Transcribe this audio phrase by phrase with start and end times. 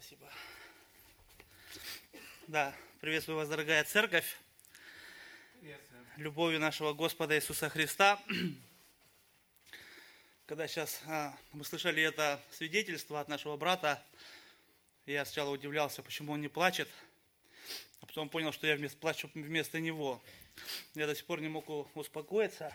[0.00, 0.32] Спасибо.
[2.46, 4.34] Да, приветствую вас, дорогая церковь.
[6.16, 8.18] Любовью нашего Господа Иисуса Христа.
[10.46, 14.02] Когда сейчас а, мы слышали это свидетельство от нашего брата,
[15.04, 16.88] я сначала удивлялся, почему он не плачет,
[18.00, 20.22] а потом понял, что я вместо, плачу вместо него.
[20.94, 22.72] Я до сих пор не мог успокоиться.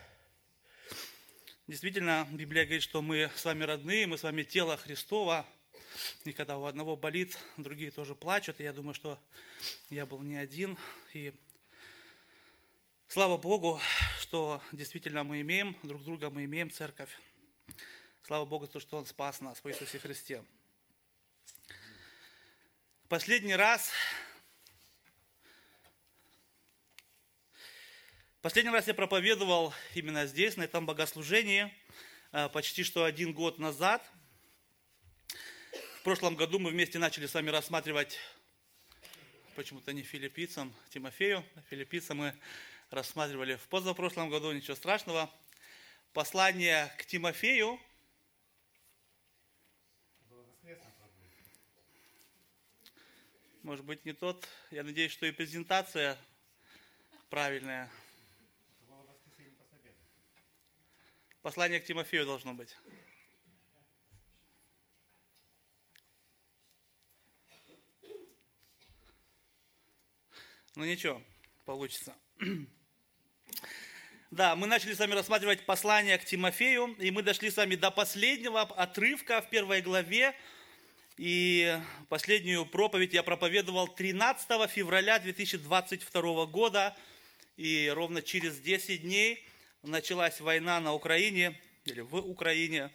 [1.66, 5.44] Действительно, Библия говорит, что мы с вами родные, мы с вами тело Христова.
[6.24, 8.60] И когда у одного болит, другие тоже плачут.
[8.60, 9.20] И я думаю, что
[9.90, 10.78] я был не один.
[11.14, 11.34] И
[13.08, 13.80] слава Богу,
[14.20, 17.10] что действительно мы имеем друг друга, мы имеем церковь.
[18.24, 20.44] Слава Богу, то, что Он спас нас в Иисусе Христе.
[23.08, 23.92] Последний раз
[28.46, 31.74] Последний раз я проповедовал именно здесь, на этом богослужении,
[32.32, 34.08] э, почти что один год назад.
[36.06, 38.20] Прошлом году мы вместе начали с вами рассматривать,
[39.56, 42.36] почему-то не филиппийцам, Тимофею, а филиппийцам мы
[42.92, 45.34] рассматривали в позапрошлом году, ничего страшного.
[46.14, 47.80] Послание к Тимофею,
[53.64, 54.48] может быть, не тот.
[54.70, 56.20] Я надеюсь, что и презентация
[57.32, 57.90] правильная.
[61.42, 62.78] Послание к Тимофею должно быть.
[70.76, 71.22] Ну ничего,
[71.66, 72.16] получится.
[74.32, 77.90] Да, мы начали с вами рассматривать послание к Тимофею, и мы дошли с вами до
[77.90, 80.36] последнего отрывка в первой главе.
[81.16, 86.98] И последнюю проповедь я проповедовал 13 февраля 2022 года,
[87.56, 89.48] и ровно через 10 дней–
[89.88, 92.92] началась война на Украине или в Украине,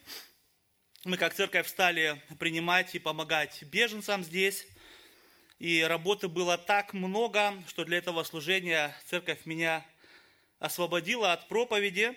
[1.05, 4.67] мы как церковь стали принимать и помогать беженцам здесь.
[5.61, 9.86] И работы было так много, что для этого служения церковь меня
[10.58, 12.17] освободила от проповеди.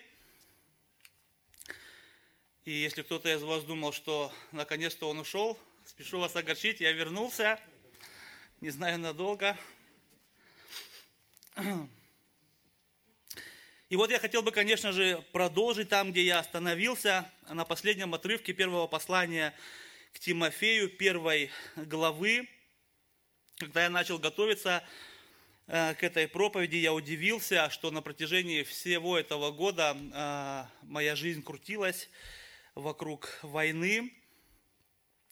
[2.63, 7.59] И если кто-то из вас думал, что наконец-то он ушел, спешу вас огорчить, я вернулся,
[8.61, 9.57] не знаю надолго.
[13.89, 18.53] И вот я хотел бы, конечно же, продолжить там, где я остановился, на последнем отрывке
[18.53, 19.53] первого послания
[20.13, 22.47] к Тимофею, первой главы.
[23.57, 24.83] Когда я начал готовиться
[25.67, 31.43] э, к этой проповеди, я удивился, что на протяжении всего этого года э, моя жизнь
[31.43, 32.09] крутилась
[32.75, 34.13] вокруг войны.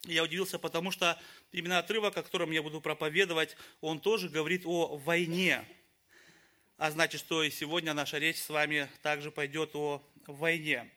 [0.04, 1.20] Я удивился, потому что
[1.52, 5.66] именно отрывок, о котором я буду проповедовать, он тоже говорит о войне–
[6.81, 10.90] а значит, что и сегодня наша речь с вами также пойдет о войне.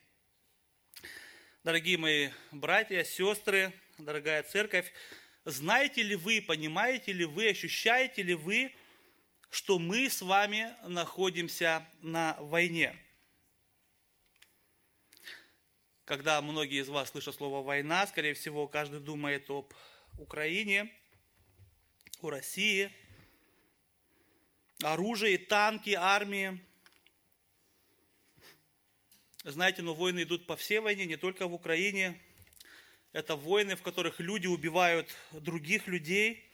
[1.63, 4.91] Дорогие мои братья, сестры, дорогая церковь,
[5.45, 8.75] знаете ли вы, понимаете ли вы, ощущаете ли вы,
[9.51, 12.97] что мы с вами находимся на войне?
[16.05, 19.73] Когда многие из вас слышат слово «война», скорее всего, каждый думает об
[20.19, 20.93] Украине,
[22.21, 22.93] о России–
[24.83, 26.61] оружие, танки, армии.
[29.45, 32.21] Знаете, но войны идут по всей войне, не только в Украине.
[33.15, 36.45] Это войны, в которых люди убивают других людей.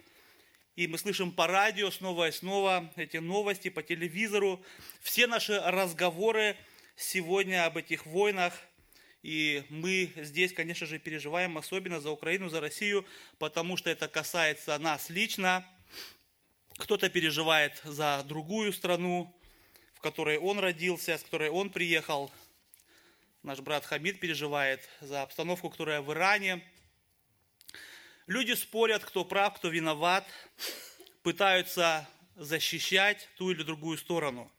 [0.76, 4.64] И мы слышим по радио снова и снова эти новости, по телевизору.
[5.00, 6.56] Все наши разговоры
[6.94, 8.54] сегодня об этих войнах.
[9.24, 13.04] И мы здесь, конечно же, переживаем особенно за Украину, за Россию,
[13.40, 15.66] потому что это касается нас лично–
[16.80, 19.32] кто-то переживает за другую страну,
[19.94, 22.30] в которой он родился, с которой он приехал.
[23.42, 26.62] Наш брат Хамид переживает за обстановку, которая в Иране.
[28.26, 30.26] Люди спорят, кто прав, кто виноват,
[31.22, 34.50] пытаются защищать ту или другую сторону.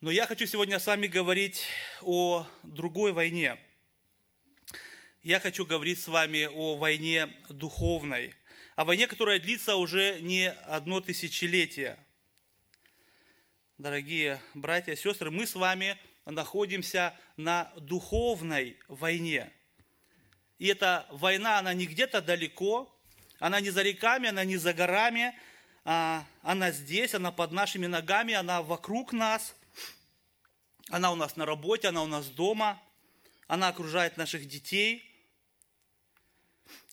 [0.00, 1.66] Но я хочу сегодня с вами говорить
[2.00, 3.58] о другой войне.
[5.22, 8.34] Я хочу говорить с вами о войне духовной–
[8.74, 11.98] о войне, которая длится уже не одно тысячелетие.
[13.78, 19.52] Дорогие братья и сестры, мы с вами находимся на духовной войне.
[20.58, 22.94] И эта война, она не где-то далеко,
[23.38, 25.36] она не за реками, она не за горами,
[25.84, 29.54] а она здесь, она под нашими ногами, она вокруг нас,
[30.88, 32.80] она у нас на работе, она у нас дома,
[33.48, 35.08] она окружает наших детей–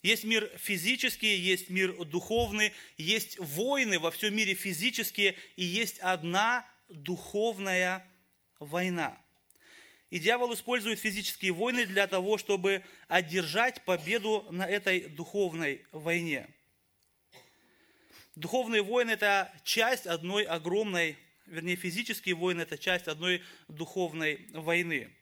[0.02, 6.66] есть мир физический, есть мир духовный, есть войны во всем мире физические, и есть одна
[6.88, 8.08] духовная
[8.60, 9.18] война.
[10.10, 16.48] И дьявол использует физические войны для того, чтобы одержать победу на этой духовной войне.
[18.36, 25.14] Духовные войны– это часть одной огромной, вернее, физические войны– это часть одной духовной войны.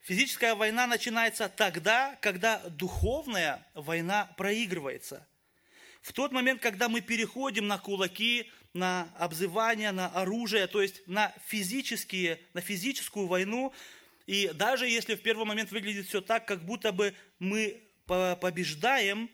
[0.00, 5.26] Физическая война начинается тогда, когда духовная война проигрывается.
[6.00, 11.34] В тот момент, когда мы переходим на кулаки, на обзывание, на оружие, то есть на,
[11.46, 13.72] физические, на физическую войну,
[14.26, 19.30] и даже если в первый момент выглядит все так, как будто бы мы побеждаем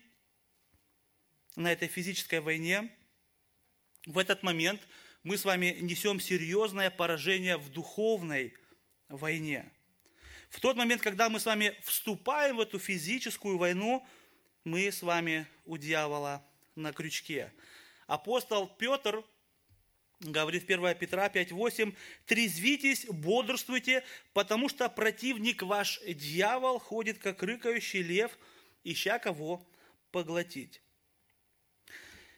[1.54, 2.90] на этой физической войне,
[4.06, 4.80] в этот момент
[5.22, 8.54] мы с вами несем серьезное поражение в духовной
[9.08, 9.70] войне.
[10.50, 14.06] В тот момент, когда мы с вами вступаем в эту физическую войну,
[14.64, 16.44] мы с вами у дьявола
[16.76, 17.52] на крючке.
[18.06, 19.24] Апостол Петр
[20.20, 21.94] говорит в 1 Петра 5.8,
[22.26, 28.38] «Трезвитесь, бодрствуйте, потому что противник ваш, дьявол, ходит, как рыкающий лев,
[28.84, 29.66] ища кого
[30.12, 30.80] поглотить».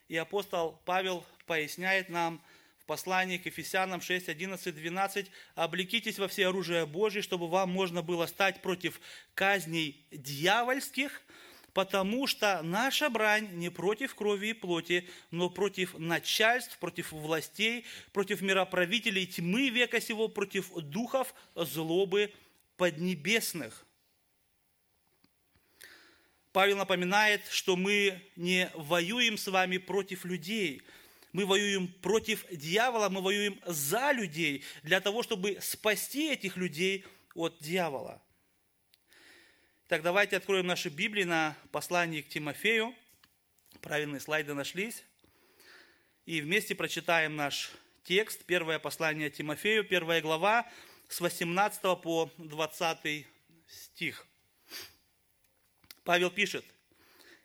[0.08, 2.42] И апостол Павел поясняет нам
[2.78, 8.02] в послании к Ефесянам 6, 11, 12, «Облекитесь во все оружие Божие, чтобы вам можно
[8.02, 9.00] было стать против
[9.34, 11.22] казней дьявольских,
[11.78, 18.40] потому что наша брань не против крови и плоти, но против начальств, против властей, против
[18.40, 22.32] мироправителей тьмы века сего, против духов злобы
[22.76, 23.86] поднебесных.
[26.50, 30.82] Павел напоминает, что мы не воюем с вами против людей,
[31.32, 37.04] мы воюем против дьявола, мы воюем за людей, для того, чтобы спасти этих людей
[37.36, 38.20] от дьявола.
[39.88, 42.94] Так, давайте откроем наши Библии на послании к Тимофею.
[43.80, 45.02] Правильные слайды нашлись.
[46.26, 47.70] И вместе прочитаем наш
[48.04, 48.44] текст.
[48.44, 50.70] Первое послание Тимофею, первая глава,
[51.08, 53.26] с 18 по 20
[53.66, 54.26] стих.
[56.04, 56.66] Павел пишет,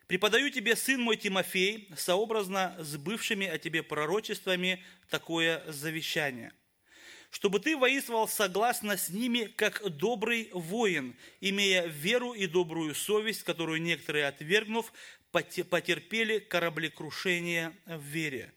[0.08, 6.52] «Преподаю тебе, сын мой Тимофей, сообразно с бывшими о тебе пророчествами, такое завещание–
[7.34, 13.82] чтобы ты воинствовал согласно с ними, как добрый воин, имея веру и добрую совесть, которую
[13.82, 14.94] некоторые, отвергнув,
[15.32, 18.54] потерпели кораблекрушение в вере.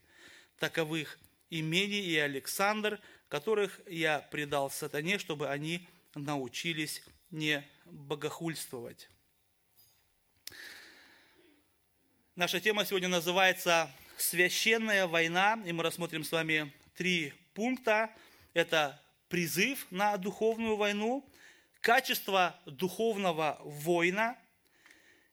[0.58, 1.18] Таковых
[1.48, 9.08] Имений и Александр, которых я предал сатане, чтобы они научились не богохульствовать.
[12.34, 18.14] Наша тема сегодня называется «Священная война», и мы рассмотрим с вами три пункта–
[18.56, 18.98] это
[19.28, 21.28] призыв на духовную войну,
[21.82, 24.38] качество духовного воина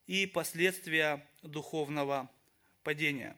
[0.07, 2.29] и последствия духовного
[2.83, 3.37] падения.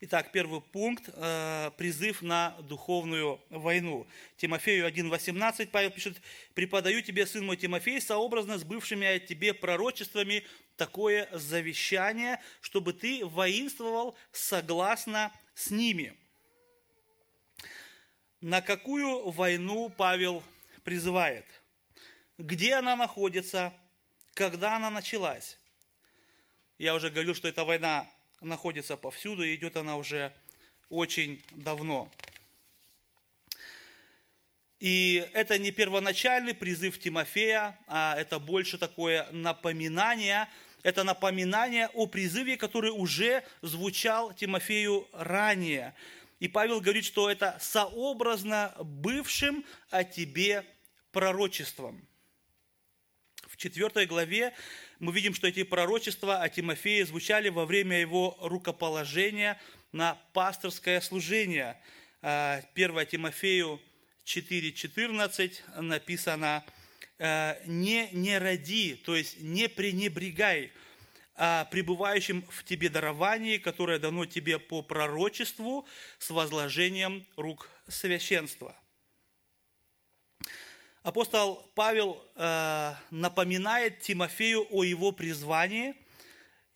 [0.00, 4.08] Итак, первый пункт э,– призыв на духовную войну.
[4.36, 6.20] Тимофею 1.18 Павел пишет,
[6.54, 10.42] «Преподаю тебе, сын мой Тимофей, сообразно с бывшими от тебе пророчествами,
[10.76, 16.16] такое завещание, чтобы ты воинствовал согласно с ними».
[18.42, 20.42] На какую войну Павел
[20.82, 21.44] призывает?
[22.38, 23.72] Где она находится?
[24.34, 25.60] Когда она началась?
[26.76, 28.10] Я уже говорил, что эта война
[28.40, 30.34] находится повсюду, и идет она уже
[30.88, 32.10] очень давно.
[34.80, 40.48] И это не первоначальный призыв Тимофея, а это больше такое напоминание,
[40.82, 45.94] это напоминание о призыве, который уже звучал Тимофею ранее–
[46.42, 50.64] и Павел говорит, что это сообразно бывшим о тебе
[51.12, 52.04] пророчеством.
[53.46, 54.52] В четвертой главе
[54.98, 59.56] мы видим, что эти пророчества о Тимофее звучали во время его рукоположения
[59.92, 61.80] на пасторское служение.
[62.22, 63.80] 1 а, Тимофею
[64.24, 66.64] 4.14 написано
[67.20, 70.72] «Не, не ради», то есть не пренебрегай
[71.44, 75.88] о пребывающем в тебе даровании, которое дано тебе по пророчеству
[76.20, 78.76] с возложением рук священства.
[81.02, 85.96] Апостол Павел э, напоминает Тимофею о его призвании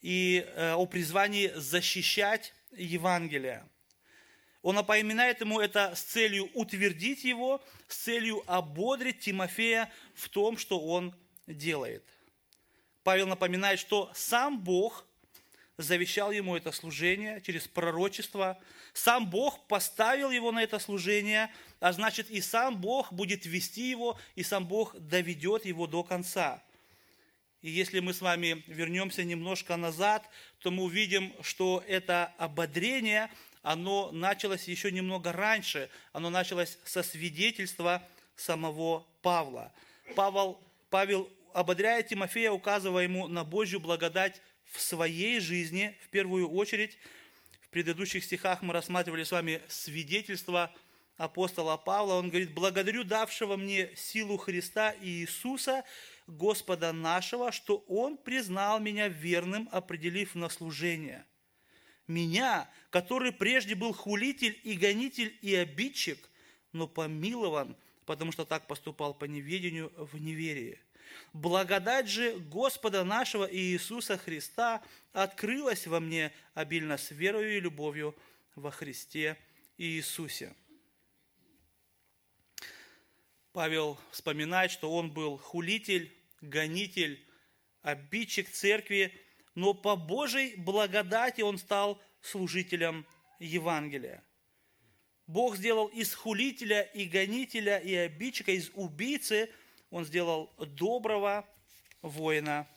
[0.01, 3.65] и э, о призвании защищать Евангелие.
[4.63, 10.81] Он напоминает ему это с целью утвердить его, с целью ободрить Тимофея в том, что
[10.81, 11.15] он
[11.47, 12.03] делает.
[13.07, 15.07] Павел напоминает, что сам Бог
[15.79, 18.59] завещал ему это служение через пророчество.
[18.95, 24.19] Сам Бог поставил его на это служение, а значит и сам Бог будет вести его,
[24.35, 26.61] и сам Бог доведет его до конца.
[27.63, 33.31] И если мы с вами вернемся немножко назад, то мы увидим, что это ободрение,
[33.63, 35.91] оно началось еще немного раньше.
[36.13, 38.03] Оно началось со свидетельства
[38.35, 39.73] самого Павла.
[40.17, 40.61] Павел,
[40.91, 46.99] Павел ободряет Тимофея, указывая ему на Божью благодать в своей жизни, в первую очередь.
[47.63, 50.71] В предыдущих стихах мы рассматривали с вами свидетельство
[51.17, 52.15] апостола Павла.
[52.15, 55.85] Он говорит, «Благодарю давшего мне силу Христа и Иисуса,
[56.27, 61.25] Господа нашего, что Он признал меня верным, определив на служение.
[62.07, 66.29] Меня, который прежде был хулитель и гонитель и обидчик,
[66.73, 70.81] но помилован, потому что так поступал по неведению в неверии.
[71.33, 74.83] Благодать же Господа нашего Иисуса Христа
[75.13, 78.17] открылась во мне обильно с верою и любовью
[78.55, 79.37] во Христе
[79.77, 80.55] Иисусе.
[83.53, 87.25] Павел вспоминает, что он был хулитель, гонитель,
[87.83, 89.19] обидчик церкви,
[89.55, 93.07] но по Божьей благодати он стал служителем
[93.39, 94.23] Евангелия.
[95.27, 99.51] Бог сделал из хулителя и гонителя и обидчика, из убийцы,
[99.97, 101.49] он сделал доброго
[102.03, 102.69] воина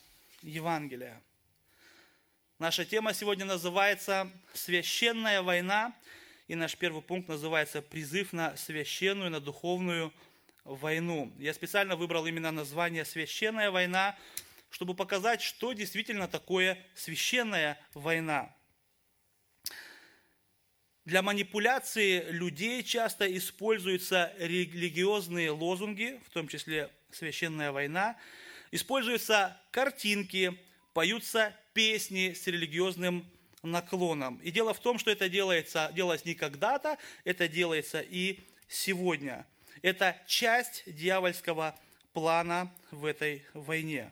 [0.42, 1.22] Евангелия.
[2.60, 5.94] Наша тема сегодня называется «Священная война»,
[6.48, 10.14] и наш первый пункт называется «Призыв на священную, на духовную
[10.64, 11.34] войну.
[11.40, 14.18] Я специально выбрал именно название «Священная война»,
[14.70, 18.56] чтобы показать, что действительно такое священная война.
[21.10, 28.16] Для манипуляции людей часто используются религиозные лозунги, в том числе «священная война»,
[28.70, 30.56] используются картинки,
[30.94, 33.26] поются песни с религиозным
[33.64, 34.36] наклоном.
[34.44, 39.48] И дело в том, что это делается, делалось не когда-то, это делается и сегодня–
[39.82, 41.76] это часть дьявольского
[42.14, 44.12] плана в этой войне.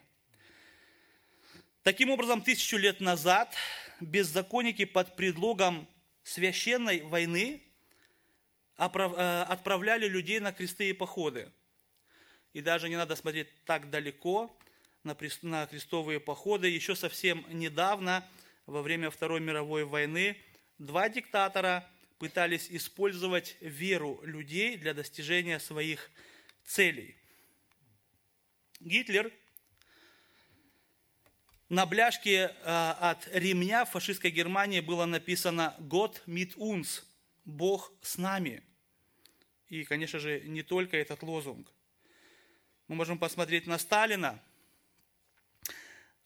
[1.84, 3.54] Таким образом, тысячу лет назад
[4.00, 5.88] беззаконники под предлогом
[6.28, 7.62] священной войны
[8.78, 11.52] э, отправляли людей на кресты и походы.
[12.54, 14.58] И даже не надо смотреть так далеко
[15.04, 16.68] на крестовые походы.
[16.68, 18.28] Еще совсем недавно,
[18.66, 20.38] во время Второй мировой войны,
[20.78, 26.10] два диктатора– пытались использовать веру людей для достижения своих
[26.66, 27.16] целей.
[28.80, 29.32] Гитлер
[31.70, 37.04] на бляшке э, от ремня в фашистской Германии было написано «Gott mit uns»–
[37.46, 38.64] «Бог с нами».
[39.70, 41.68] И, конечно же, не только этот лозунг.
[42.88, 44.42] Мы можем посмотреть на Сталина.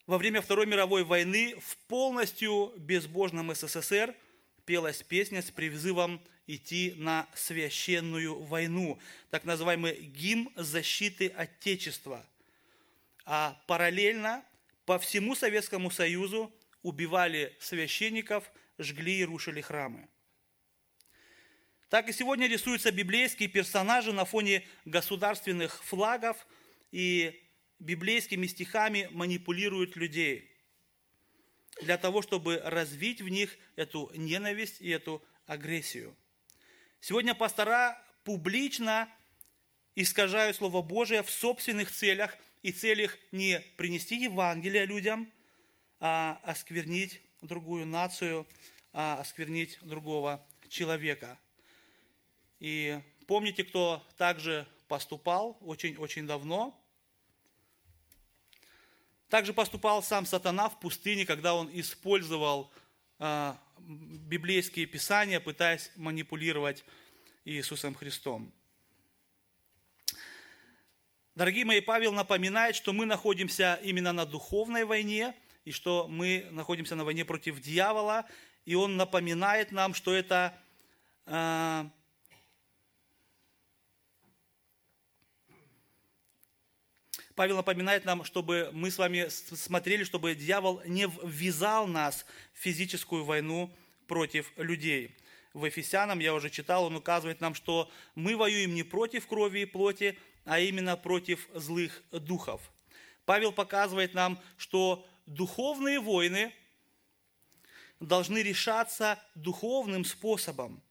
[0.06, 4.14] Во время Второй мировой войны в полностью безбожном СССР–
[4.64, 8.98] пелась песня с призывом идти на священную войну,
[9.30, 12.24] так называемый гимн защиты Отечества.
[13.24, 14.44] А параллельно
[14.84, 20.08] по всему Советскому Союзу убивали священников, жгли и рушили храмы.
[21.88, 26.46] Так и сегодня рисуются библейские персонажи на фоне государственных флагов
[26.90, 27.42] и
[27.78, 30.48] библейскими стихами манипулируют людей–
[31.80, 36.16] для того, чтобы развить в них эту ненависть и эту агрессию.
[37.00, 39.08] Сегодня пастора публично
[39.94, 45.30] искажают Слово Божие в собственных целях и целях не принести Евангелие людям,
[46.00, 48.46] а осквернить другую нацию,
[48.92, 51.38] а осквернить другого человека.
[52.60, 56.78] И помните, кто также поступал очень-очень давно–
[59.32, 62.70] также поступал сам сатана в пустыне, когда он использовал
[63.18, 66.84] э, библейские писания, пытаясь манипулировать
[67.46, 68.52] Иисусом Христом.
[71.34, 75.34] Дорогие мои, Павел напоминает, что мы находимся именно на духовной войне,
[75.64, 78.26] и что мы находимся на войне против дьявола,
[78.66, 80.54] и он напоминает нам, что это
[81.24, 81.84] э,
[87.34, 93.24] Павел напоминает нам, чтобы мы с вами смотрели, чтобы дьявол не ввязал нас в физическую
[93.24, 93.74] войну
[94.06, 95.16] против людей.
[95.54, 99.64] В Ефесянам, я уже читал, он указывает нам, что мы воюем не против крови и
[99.64, 102.60] плоти, а именно против злых духов.
[103.24, 106.52] Павел показывает нам, что духовные войны
[108.00, 110.82] должны решаться духовным способом.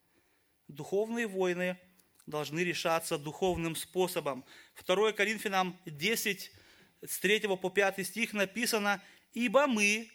[0.67, 1.77] Духовные войны–
[2.31, 4.43] должны решаться духовным способом.
[4.85, 6.51] 2 Коринфянам 10,
[7.05, 9.01] с 3 по 5 стих написано,
[9.33, 10.09] «Ибо мы,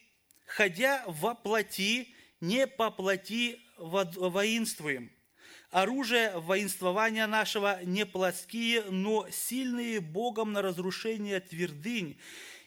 [0.46, 5.10] ходя во плоти, не по плоти воинствуем.
[5.76, 12.18] Оружие воинствования нашего не плотские, но сильные Богом на разрушение твердынь.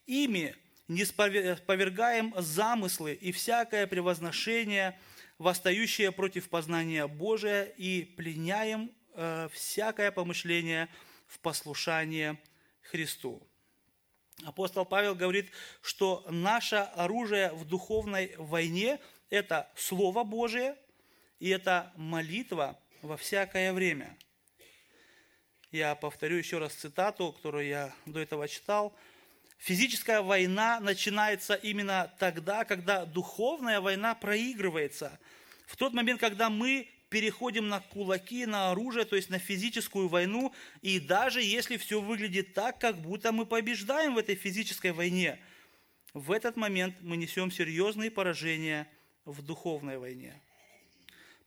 [0.05, 0.55] Ими
[0.87, 4.95] не сповергаем замыслы и всякое превозношение
[5.39, 10.87] восстающее против познания Божия, и пленяем э, всякое помышление
[11.25, 12.37] в послушание
[12.91, 13.41] Христу.
[14.45, 15.49] Апостол Павел говорит,
[15.81, 18.99] что наше оружие в духовной войне–
[19.31, 20.75] это Слово Божие,
[21.39, 24.17] и это молитва во всякое время.
[25.71, 28.95] Я повторю еще раз цитату, которую я до этого читал.
[29.57, 35.19] Физическая война начинается именно тогда, когда духовная война проигрывается.
[35.67, 40.53] В тот момент, когда мы переходим на кулаки, на оружие, то есть на физическую войну,
[40.81, 45.39] и даже если все выглядит так, как будто мы побеждаем в этой физической войне,
[46.13, 48.87] в этот момент мы несем серьезные поражения
[49.25, 50.41] в духовной войне,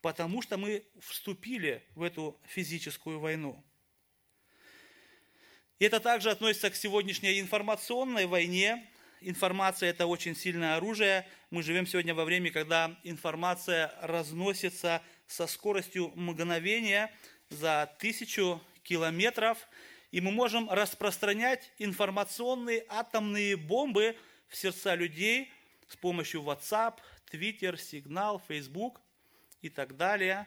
[0.03, 3.65] потому что мы вступили в эту физическую войну.
[5.79, 8.89] И это также относится к сегодняшней информационной войне,
[9.21, 11.27] информация– это очень сильное оружие.
[11.51, 17.11] Мы живем сегодня во время, когда информация разносится со скоростью мгновения
[17.49, 19.59] за тысячу километров,
[20.11, 24.17] и мы можем распространять информационные атомные бомбы
[24.49, 25.51] в сердца людей
[25.89, 26.99] с помощью WhatsApp,
[27.31, 29.01] Twitter, Signal, Facebook
[29.63, 30.47] и так далее.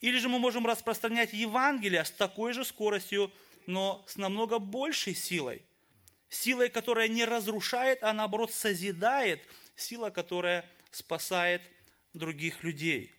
[0.00, 3.32] Или же мы можем распространять Евангелие с такой же скоростью,
[3.66, 5.62] но с намного большей силой–
[6.34, 9.40] силой, которая не разрушает, а наоборот созидает,
[9.76, 11.62] сила, которая спасает
[12.12, 13.12] других людей.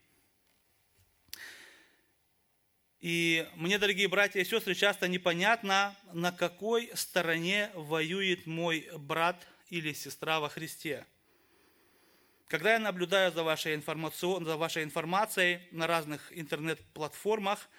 [3.00, 9.94] И мне, дорогие братья и сестры, часто непонятно, на какой стороне воюет мой брат или
[9.94, 11.06] сестра во Христе.
[12.48, 17.70] Когда я наблюдаю за вашей, за вашей информацией на разных интернет-платформах,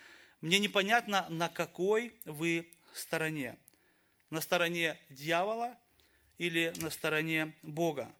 [0.40, 3.56] мне непонятно, на какой вы стороне
[4.30, 5.78] на стороне дьявола
[6.38, 8.12] или на стороне Бога.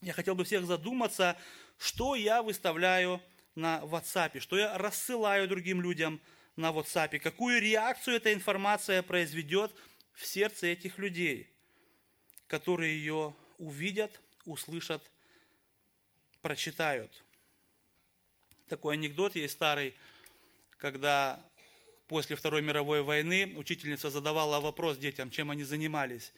[0.00, 1.36] Я хотел бы всех задуматься,
[1.78, 3.20] что я выставляю
[3.54, 6.20] на WhatsApp, что я рассылаю другим людям
[6.56, 9.74] на WhatsApp, какую реакцию эта информация произведет
[10.12, 11.52] в сердце этих людей,
[12.46, 15.02] которые ее увидят, услышат,
[16.40, 17.12] прочитают.
[18.68, 19.94] Такой анекдот есть старый,
[20.78, 21.40] когда
[22.06, 26.32] после Второй мировой войны учительница задавала вопрос детям, чем они занимались.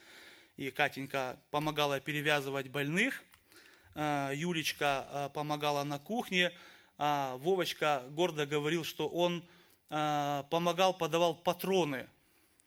[0.56, 3.22] И Катенька помогала перевязывать больных,
[3.94, 6.52] а, Юлечка а, помогала на кухне,
[6.98, 9.44] а Вовочка гордо говорил, что он
[9.88, 12.08] а, помогал, подавал патроны.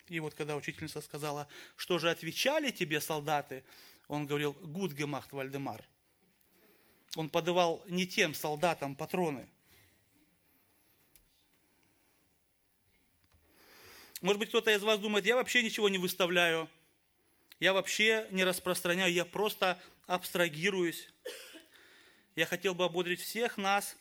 [0.08, 3.64] И вот когда учительница сказала, что же отвечали тебе солдаты,
[4.08, 5.84] он говорил, «Gut gemacht Waldemar».
[7.16, 9.48] Он подавал не тем солдатам патроны–
[14.24, 16.70] Может быть, кто-то из вас думает, я вообще ничего не выставляю,
[17.60, 21.10] я вообще не распространяю, я просто абстрагируюсь.
[22.38, 23.98] Я хотел бы ободрить всех нас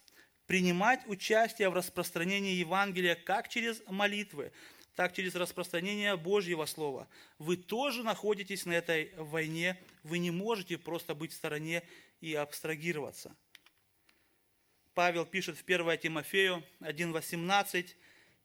[0.46, 4.52] принимать участие в распространении Евангелия как через молитвы,
[4.94, 7.08] так через распространение Божьего Слова.
[7.38, 11.82] Вы тоже находитесь на этой войне, вы не можете просто быть в стороне
[12.20, 13.34] и абстрагироваться.
[14.94, 17.94] Павел пишет в 1 Тимофею 1.18,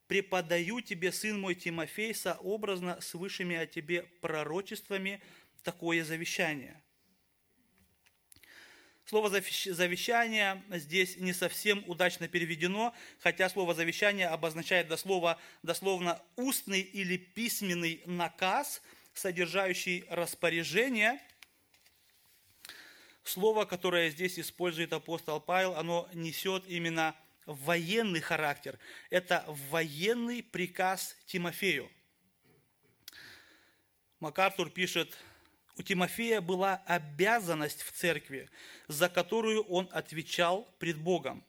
[0.07, 5.21] преподаю тебе, сын мой Тимофей, сообразно с высшими о тебе пророчествами
[5.63, 6.81] такое завещание.
[9.08, 17.15] Слово «завещание» здесь не совсем удачно переведено, хотя слово «завещание» обозначает дословно, дословно устный или
[17.15, 18.82] письменный наказ,
[19.13, 21.22] содержащий распоряжение.
[23.24, 27.15] Слово, которое здесь использует апостол Павел, оно несет именно
[27.46, 28.78] военный характер.
[29.10, 31.89] Это военный приказ Тимофею.
[34.20, 35.17] МакАртур пишет,
[35.77, 38.49] у Тимофея была обязанность в церкви,
[38.87, 41.43] за которую он отвечал пред Богом.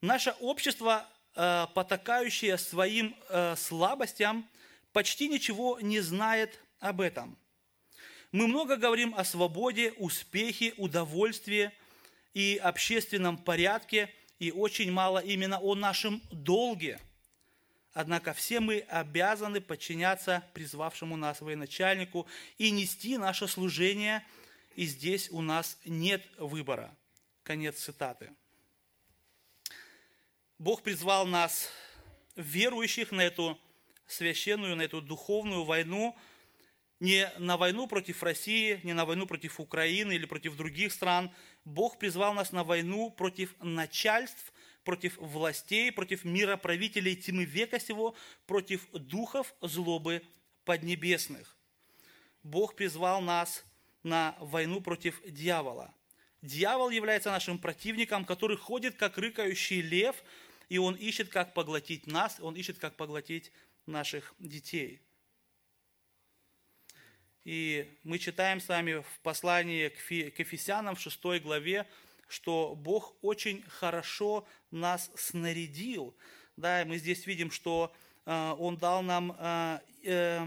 [0.00, 4.48] Наше общество, э, потакающее своим э, слабостям,
[4.92, 7.36] почти ничего не знает об этом.
[8.32, 11.72] Мы много говорим о свободе, успехе, удовольствии
[12.34, 17.00] и общественном порядке– и очень мало именно о нашем долге.
[17.98, 22.26] Однако все мы обязаны подчиняться призвавшему нас военачальнику
[22.58, 24.22] и нести наше служение,
[24.74, 26.94] и здесь у нас нет выбора.
[27.42, 28.30] Конец цитаты.
[30.58, 31.70] Бог призвал нас,
[32.34, 33.58] верующих, на эту
[34.06, 36.14] священную, на эту духовную войну,
[37.00, 41.30] не на войну против России, не на войну против Украины или против других стран,
[41.64, 44.52] Бог призвал нас на войну против начальств,
[44.86, 48.14] против властей, против мироправителей тьмы века сего,
[48.46, 50.22] против духов злобы
[50.64, 51.56] поднебесных.
[52.42, 53.64] Бог призвал нас
[54.04, 55.92] на войну против дьявола.
[56.40, 60.22] Дьявол является нашим противником, который ходит как рыкающий лев,
[60.68, 63.50] и он ищет, как поглотить нас, он ищет, как поглотить
[63.86, 65.00] наших детей.
[67.44, 71.86] И мы читаем с вами в послании к Ефесянам в 6 главе,
[72.26, 76.16] что Бог очень хорошо нас снарядил.
[76.56, 80.46] Да, мы здесь видим, что э, Он дал нам э, э,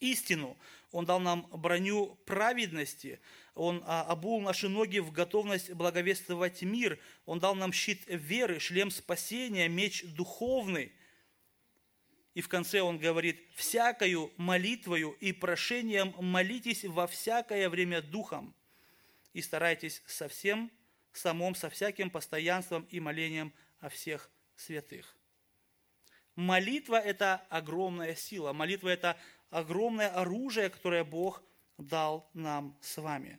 [0.00, 0.56] истину,
[0.92, 3.20] Он дал нам броню праведности,
[3.54, 8.90] Он а, обул наши ноги в готовность благовествовать мир, Он дал нам щит веры, шлем
[8.90, 10.92] спасения, меч духовный.
[12.34, 18.54] И в конце он говорит, «Всякою молитвою и прошением молитесь во всякое время духом,
[19.36, 20.72] и старайтесь со всем,
[21.12, 25.14] самом, со всяким постоянством и молением о всех святых».
[26.36, 28.54] Молитва– это огромная сила.
[28.54, 29.18] Молитва– это
[29.50, 31.42] огромное оружие, которое Бог
[31.76, 33.38] дал нам с вами.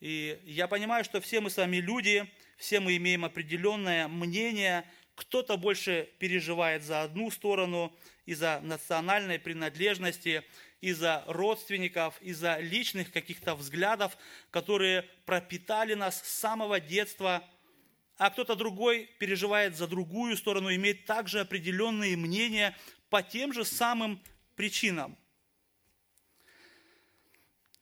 [0.00, 2.26] И я понимаю, что все мы с вами люди,
[2.56, 7.94] все мы имеем определенное мнение, кто-то больше переживает за одну сторону,
[8.26, 10.42] из-за национальной принадлежности,
[10.80, 14.16] из-за родственников, из-за личных каких-то взглядов,
[14.50, 17.42] которые пропитали нас с самого детства,
[18.18, 22.76] а кто-то другой переживает за другую сторону, имеет также определенные мнения
[23.10, 24.22] по тем же самым
[24.54, 25.16] причинам.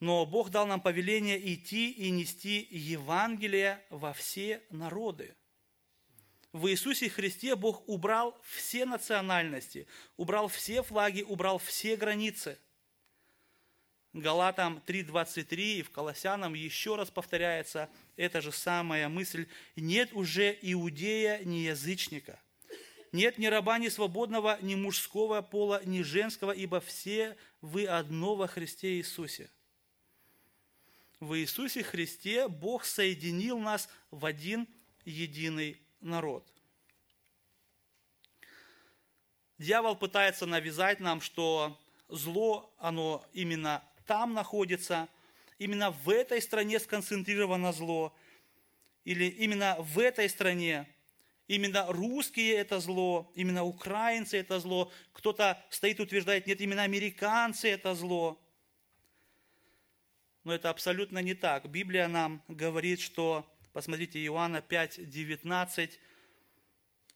[0.01, 5.35] Но Бог дал нам повеление идти и нести Евангелие во все народы.
[6.53, 12.59] В Иисусе Христе Бог убрал все национальности, убрал все флаги, убрал все границы.
[14.15, 19.49] Галатам 3.23 и в Колоссянам еще раз повторяется эта же самая мысль.
[19.75, 22.39] Нет уже иудея, ни язычника.
[23.11, 28.47] Нет ни раба, ни свободного, ни мужского пола, ни женского, ибо все вы одно во
[28.47, 29.51] Христе Иисусе.
[31.19, 34.69] В Иисусе Христе Бог соединил нас в один
[35.05, 36.47] единый народ.
[39.59, 45.09] Дьявол пытается навязать нам, что зло, оно именно там находится,
[45.59, 48.15] именно в этой стране сконцентрировано зло,
[49.05, 50.89] или именно в этой стране,
[51.47, 57.95] именно русские это зло, именно украинцы это зло, кто-то стоит утверждает, нет, именно американцы это
[57.95, 58.41] зло.
[60.43, 61.71] Но это абсолютно не так.
[61.71, 65.99] Библия нам говорит, что, посмотрите, Иоанна 5, 19,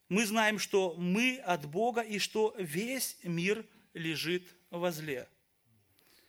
[0.09, 5.29] мы знаем, что мы от Бога и что весь мир лежит возле.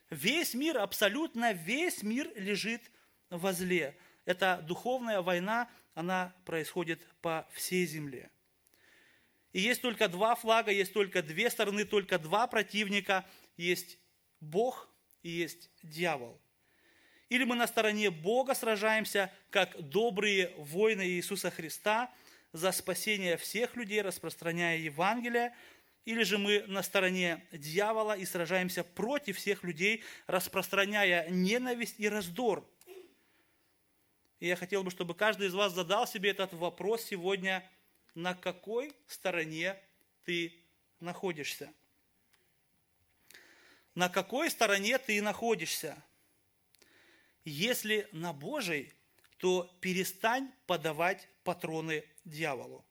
[0.10, 2.82] Весь мир, абсолютно весь мир лежит
[3.30, 3.96] возле.
[4.26, 8.30] Эта духовная война, она происходит по всей земле.
[9.54, 13.26] И есть только два флага, есть только две стороны, только два противника.
[13.58, 13.98] Есть
[14.40, 14.90] Бог
[15.24, 16.40] и есть дьявол.
[17.30, 22.12] Или мы на стороне Бога сражаемся, как добрые воины Иисуса Христа,
[22.52, 25.56] за спасение всех людей, распространяя Евангелие,
[26.10, 32.68] или же мы на стороне дьявола и сражаемся против всех людей, распространяя ненависть и раздор.
[34.40, 37.64] И я хотел бы, чтобы каждый из вас задал себе этот вопрос сегодня,
[38.16, 39.80] на какой стороне
[40.26, 40.60] ты
[41.00, 41.72] находишься.
[43.94, 46.04] На какой стороне ты находишься?
[47.46, 48.96] Если на Божьей,
[49.38, 52.84] то перестань подавать патроны дьяволу.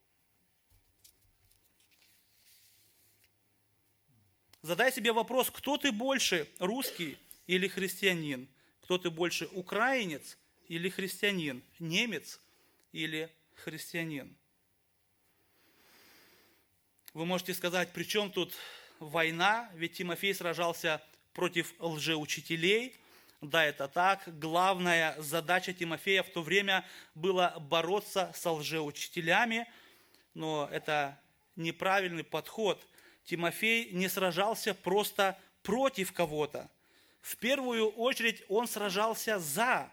[4.63, 7.17] Задай себе вопрос, кто ты больше, русский
[7.47, 8.49] или христианин?
[8.83, 11.63] Кто ты больше, украинец или христианин?
[11.79, 12.41] Немец
[12.91, 14.35] или христианин?
[17.15, 18.53] Вы можете сказать, при чем тут
[18.99, 19.71] война?
[19.75, 21.01] Ведь Тимофей сражался
[21.35, 22.97] против лжеучителей.
[23.41, 24.25] Да, это так.
[24.41, 29.71] Главная задача Тимофея в то время была бороться со лжеучителями,
[30.35, 31.17] но это
[31.55, 32.85] неправильный подход–
[33.29, 36.71] Тимофей не сражался просто против кого-то.
[37.21, 39.93] В первую очередь он сражался за.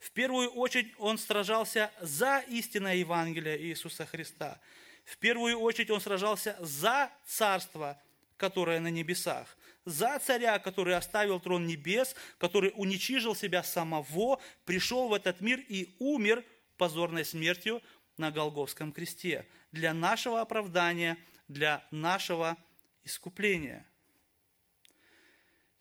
[0.00, 4.60] В первую очередь он сражался за истинное Евангелие Иисуса Христа.
[5.04, 8.02] В первую очередь он сражался за царство,
[8.36, 15.14] которое на небесах, за царя, который оставил трон небес, который уничижил себя самого, пришел в
[15.14, 16.44] этот мир и умер
[16.76, 17.80] позорной смертью
[18.16, 21.16] на Голговском кресте для нашего оправдания–
[21.50, 22.56] для нашего
[23.02, 23.84] искупления.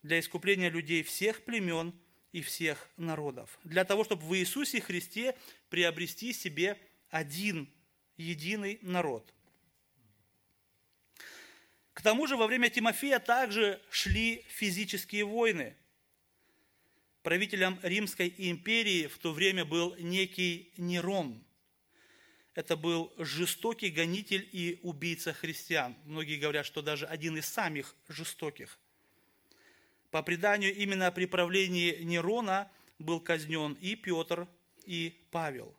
[0.02, 1.94] Для искупления людей всех племен
[2.32, 3.60] и всех народов.
[3.64, 5.38] Для того, чтобы в Иисусе Христе
[5.70, 6.76] приобрести себе
[7.10, 7.70] один
[8.18, 9.32] единый народ.
[11.94, 15.76] К тому же во время Тимофея также шли физические войны.
[17.22, 21.44] Правителем Римской империи в то время был некий Нерон.
[22.56, 25.96] Это был жестокий гонитель и убийца христиан.
[26.06, 28.80] Многие говорят, что даже один из самых жестоких.
[30.12, 34.48] По преданию, именно при правлении Нерона был казнен и Петр,
[34.86, 35.76] и Павел.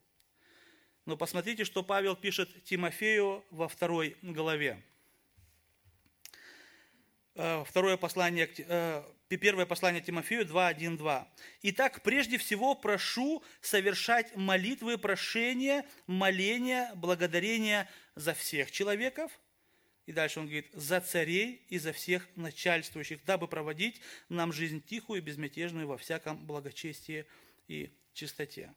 [1.05, 4.81] Но посмотрите, что Павел пишет Тимофею во второй главе.
[7.35, 9.03] Э, второе послание, э,
[9.37, 11.27] первое послание Тимофею 2.1.2.
[11.63, 19.31] «Итак, прежде всего прошу совершать молитвы, прошения, моления, благодарения за всех человеков».
[20.07, 25.19] И дальше он говорит, «за царей и за всех начальствующих, дабы проводить нам жизнь тихую
[25.19, 27.27] и безмятежную во всяком благочестии
[27.69, 28.75] и чистоте».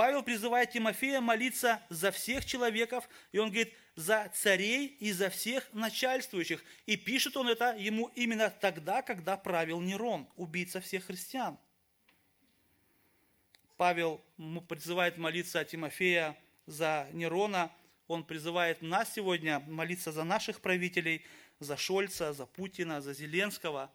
[0.00, 5.70] Павел призывает Тимофея молиться за всех человеков, и он говорит, за царей и за всех
[5.74, 6.64] начальствующих.
[6.86, 11.58] И пишет он это ему именно тогда, когда правил Нерон, убийца всех христиан.
[13.76, 14.24] Павел
[14.70, 16.34] призывает молиться Тимофея
[16.64, 17.70] за Нерона,
[18.08, 21.26] он призывает нас сегодня молиться за наших правителей,
[21.58, 23.92] за Шольца, за Путина, за Зеленского,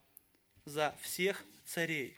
[0.65, 2.15] за всех царей.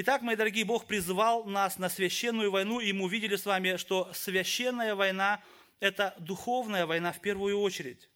[0.00, 4.08] Итак, мои дорогие, Бог призывал нас на священную войну, и мы увидели с вами, что
[4.14, 5.42] священная война–
[5.80, 8.08] это духовная война в первую очередь.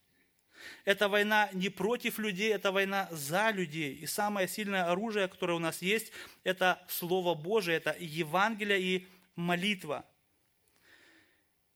[0.85, 3.95] Это война не против людей, это война за людей.
[3.95, 6.13] И самое сильное оружие, которое у нас есть,
[6.45, 10.07] это Слово Божие, это Евангелие и молитва.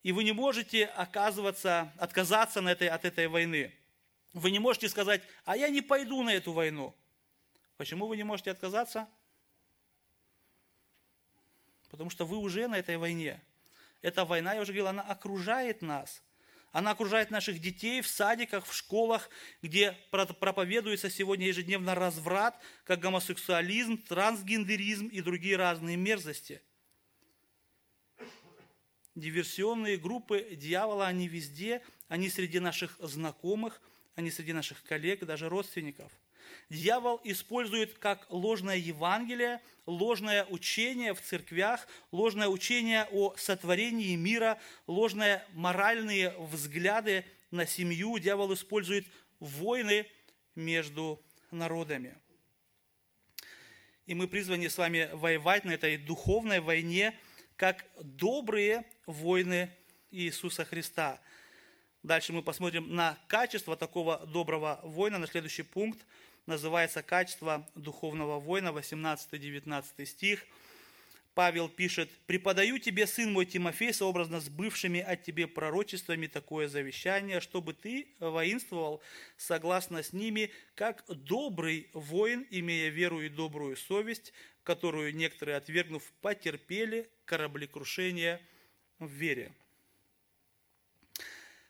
[0.03, 3.73] И вы не можете оказываться, отказаться на этой, от этой войны.
[4.31, 6.95] Вы не можете сказать, а я не пойду на эту войну.
[7.75, 9.09] Почему вы не можете отказаться?
[11.89, 13.41] Потому что вы уже на этой войне.
[14.01, 16.21] Эта война, я уже говорил, она окружает нас.
[16.71, 19.29] Она окружает наших детей в садиках, в школах,
[19.61, 26.61] где проповедуется сегодня ежедневно разврат, как гомосексуализм, трансгендеризм и другие разные мерзости.
[29.15, 33.81] Диверсионные группы дьявола, они везде, они среди наших знакомых,
[34.15, 36.11] они среди наших коллег, даже родственников–
[36.69, 45.43] Дьявол использует как ложное Евангелие, ложное учение в церквях, ложное учение о сотворении мира, ложные
[45.53, 48.19] моральные взгляды на семью.
[48.19, 49.07] Дьявол использует
[49.39, 50.05] войны
[50.53, 52.15] между народами.
[54.05, 57.17] И мы призваны с вами воевать на этой духовной войне,
[57.55, 59.69] как добрые воины
[60.11, 61.19] Иисуса Христа.
[62.03, 66.05] Дальше мы посмотрим на качество такого доброго воина, на следующий пункт–
[66.47, 70.45] называется «Качество духовного воина», 18-19 стих.
[71.35, 77.41] Павел пишет, «Преподаю тебе, сын мой Тимофей, сообразно с бывшими от тебе пророчествами такое завещание,
[77.41, 79.03] чтобы ты воинствовал
[79.35, 84.33] согласно с ними, как добрый воин, имея веру и добрую совесть,
[84.63, 88.41] которую некоторые, отвергнув, потерпели кораблекрушение
[88.97, 89.53] в вере».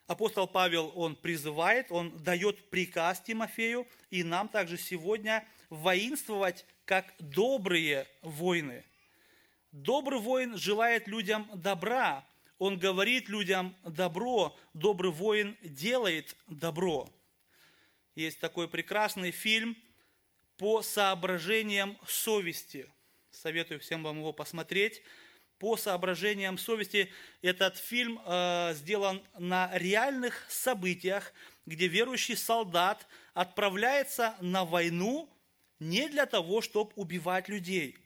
[0.08, 8.06] Апостол Павел, он призывает, он дает приказ Тимофею, и нам также сегодня воинствовать как добрые
[8.22, 8.86] воины.
[9.70, 17.06] Добрый воин желает людям добра, он говорит людям добро, добрый воин делает добро.
[18.14, 19.76] Есть такой прекрасный фильм
[20.56, 22.90] по соображениям совести.
[23.30, 25.02] Советую всем вам его посмотреть
[25.58, 27.10] по соображениям совести.
[27.42, 31.32] Этот фильм э, сделан на реальных событиях,
[31.66, 35.28] где верующий солдат отправляется на войну
[35.80, 37.96] не для того, чтобы убивать людей,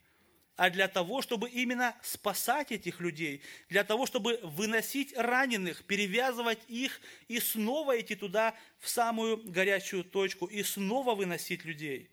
[0.56, 7.00] а для того, чтобы именно спасать этих людей, для того, чтобы выносить раненых, перевязывать их
[7.28, 12.10] и снова идти туда, в самую горячую точку, и снова выносить людей.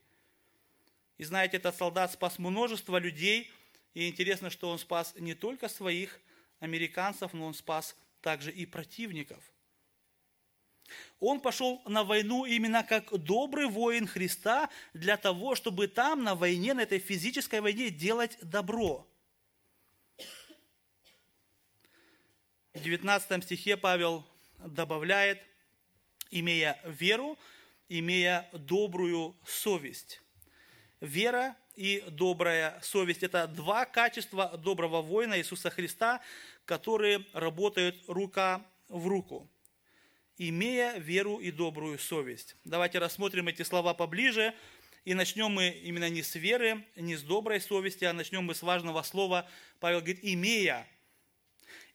[1.18, 3.52] И знаете, этот солдат спас множество людей–
[3.94, 6.20] и интересно, что он спас не только своих
[6.60, 9.44] американцев, но он спас также и противников.
[11.20, 16.74] Он пошел на войну именно как добрый воин Христа для того, чтобы там на войне,
[16.74, 19.08] на этой физической войне делать добро.
[22.74, 24.26] В 19 стихе Павел
[24.58, 25.42] добавляет,
[26.32, 27.38] имея веру,
[27.88, 30.22] имея добрую совесть.
[31.02, 33.24] Вера и добрая совесть.
[33.24, 36.20] Это два качества доброго воина Иисуса Христа,
[36.66, 39.50] которые работают рука в руку,
[40.38, 42.58] имея веру и добрую совесть.
[42.66, 44.54] Давайте рассмотрим эти слова поближе.
[45.06, 48.62] И начнем мы именно не с веры, не с доброй совести, а начнем мы с
[48.62, 49.50] важного слова.
[49.80, 50.86] Павел говорит, имея.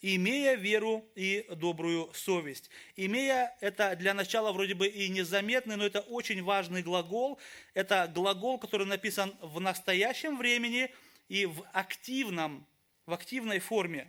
[0.05, 2.69] Имея веру и добрую совесть.
[2.95, 7.39] Имея, это для начала вроде бы и незаметный, но это очень важный глагол.
[7.73, 10.93] Это глагол, который написан в настоящем времени
[11.29, 12.67] и в активном,
[13.07, 14.07] в активной форме.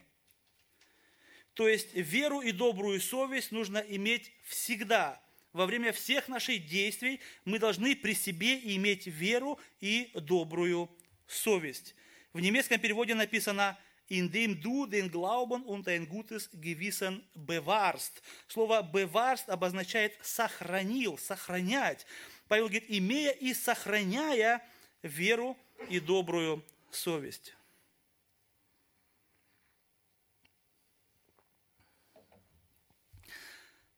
[1.53, 5.21] То есть веру и добрую совесть нужно иметь всегда.
[5.53, 10.89] Во время всех наших действий мы должны при себе иметь веру и добрую
[11.25, 11.95] совесть.
[12.33, 18.21] В немецком переводе написано «Indem du den Glauben und ein gutes Gewissen bewahrst».
[18.47, 22.05] Слово «bewahrst» обозначает «сохранил», «сохранять».
[22.47, 24.61] Павел говорит, имея и сохраняя
[25.01, 25.57] веру
[25.89, 27.55] и добрую совесть.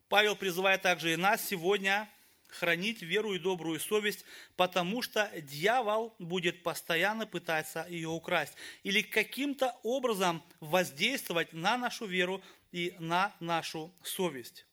[0.09, 2.09] Павел призывает также и нас сегодня
[2.47, 9.75] хранить веру и добрую совесть, потому что дьявол будет постоянно пытаться ее украсть или каким-то
[9.83, 14.65] образом воздействовать на нашу веру и на нашу совесть.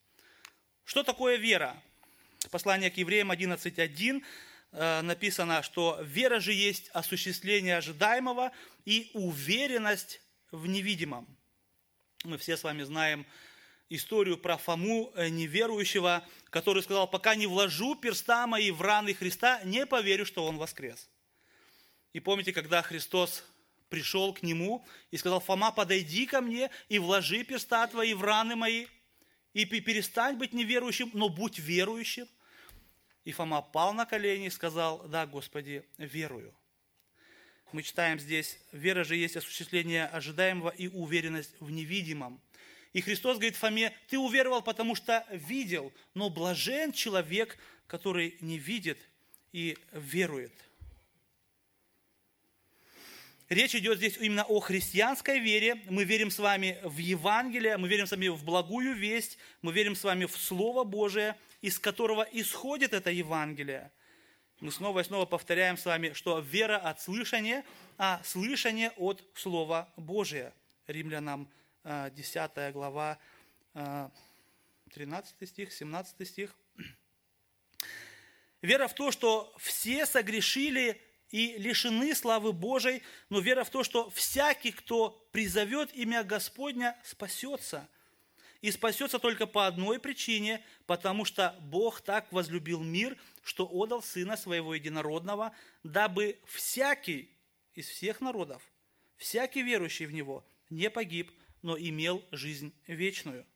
[0.85, 1.77] Что такое вера?
[2.51, 4.23] Послание к евреям 11.1
[4.73, 8.53] э, написано, что вера же есть осуществление ожидаемого
[8.85, 11.27] и уверенность в невидимом.
[12.25, 13.27] Мы все с вами знаем
[13.95, 19.61] историю про Фому э, неверующего, который сказал, пока не вложу перста мои в раны Христа,
[19.65, 21.09] не поверю, что Он воскрес.
[22.13, 23.45] И помните, когда Христос
[23.89, 28.57] пришел к нему и сказал, Фома, подойди ко мне и вложи перста твои в раны
[28.57, 28.87] мои,
[29.53, 32.27] и перестань быть неверующим, но будь верующим.
[33.25, 36.55] И Фома пал на колени и сказал, да, Господи, верую.
[37.73, 42.41] Мы читаем здесь, вера же есть осуществление ожидаемого и уверенность в невидимом.
[42.95, 48.99] И Христос говорит Фоме, ты уверовал, потому что видел, но блажен человек, который не видит
[49.53, 50.53] и верует.
[53.49, 55.83] Речь идет здесь именно о христианской вере.
[55.91, 59.97] Мы верим с вами в Евангелие, мы верим с вами в благую весть, мы верим
[59.97, 63.91] с вами в Слово Божие, из которого исходит это Евангелие.
[64.61, 67.65] Мы снова и снова повторяем с вами, что вера от слышания,
[67.99, 70.55] а слышание от Слова Божия.
[70.87, 71.51] Римлянам
[71.85, 73.19] 10 э, глава,
[73.75, 76.55] 13 э, стих, 17 стих.
[78.63, 84.09] Вера в то, что все согрешили и лишены славы Божией, но вера в то, что
[84.11, 87.87] всякий, кто призовет имя Господня, спасется.
[88.63, 94.39] И спасется только по одной причине, потому что Бог так возлюбил мир, что отдал Сына
[94.39, 97.31] Своего Единородного, дабы всякий
[97.75, 98.63] из всех народов,
[99.19, 101.31] всякий верующий в Него не погиб,
[101.65, 103.47] но имел жизнь вечную.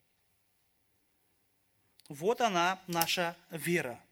[2.09, 4.03] Вот она, наша вера.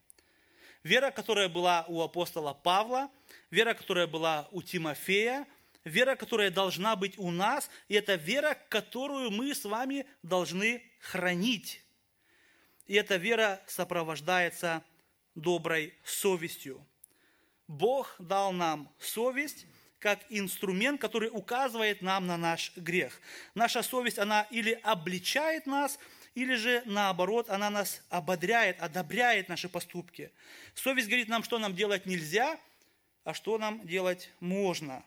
[0.83, 3.11] Вера, которая была у апостола Павла,
[3.51, 5.47] вера, которая была у Тимофея,
[5.83, 11.83] вера, которая должна быть у нас, и это вера, которую мы с вами должны хранить.
[12.85, 14.85] И эта вера сопровождается
[15.35, 16.87] доброй совестью.
[17.67, 19.65] Бог дал нам совесть,
[19.99, 23.21] как инструмент, который указывает нам на наш грех.
[23.55, 25.99] Наша совесть, она или обличает нас,
[26.35, 30.31] или же наоборот, она нас ободряет, одобряет наши поступки.
[30.75, 32.61] Совесть говорит нам, что нам делать нельзя,
[33.25, 35.03] а что нам делать можно.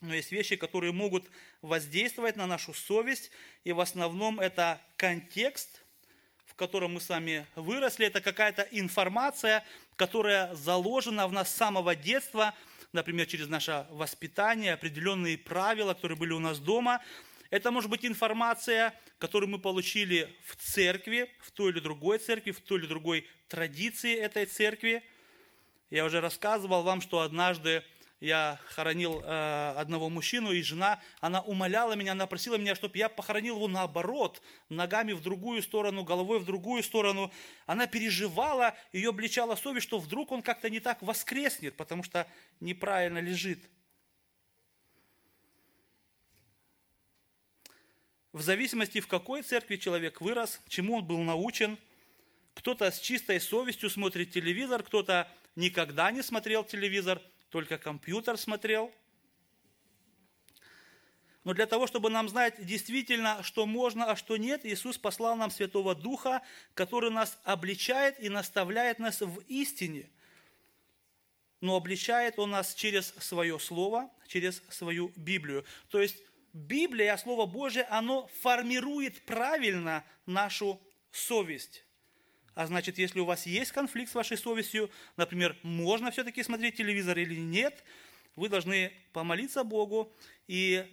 [0.00, 1.30] Но есть вещи, которые могут
[1.62, 3.30] воздействовать на нашу совесть,
[3.64, 5.82] и в основном это контекст,
[6.46, 9.64] в котором мы с вами выросли, это какая-то информация,
[9.96, 12.54] которая заложена в нас с самого детства–
[12.94, 17.02] например, через наше воспитание, определенные правила, которые были у нас дома.
[17.50, 22.60] Это может быть информация, которую мы получили в церкви, в той или другой церкви, в
[22.60, 25.02] той или другой традиции этой церкви.
[25.90, 27.84] Я уже рассказывал вам, что однажды
[28.24, 33.10] я хоронил э, одного мужчину, и жена, она умоляла меня, она просила меня, чтобы я
[33.10, 37.30] похоронил его наоборот, ногами в другую сторону, головой в другую сторону.
[37.66, 42.26] Она переживала, ее обличала совесть, что вдруг он как-то не так воскреснет, потому что
[42.60, 43.62] неправильно лежит.
[48.32, 51.78] В зависимости, в какой церкви человек вырос, чему он был научен,
[52.54, 57.20] кто-то с чистой совестью смотрит телевизор, кто-то никогда не смотрел телевизор–
[57.54, 58.92] только компьютер смотрел.
[61.44, 65.52] Но для того, чтобы нам знать действительно, что можно, а что нет, Иисус послал нам
[65.52, 66.42] Святого Духа,
[66.74, 70.10] который нас обличает и наставляет нас в истине.
[71.60, 75.64] Но обличает Он нас через свое Слово, через свою Библию.
[75.90, 76.16] То есть
[76.52, 80.80] Библия, Слово Божие, оно формирует правильно нашу
[81.12, 81.84] совесть.
[82.54, 87.18] А значит, если у вас есть конфликт с вашей совестью, например, можно все-таки смотреть телевизор
[87.18, 87.82] или нет,
[88.36, 90.12] вы должны помолиться Богу
[90.46, 90.86] и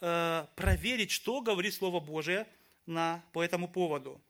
[0.00, 2.46] э, проверить, что говорит Слово Божие
[2.86, 4.20] на, по этому поводу.